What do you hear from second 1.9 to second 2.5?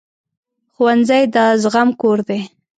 کور دی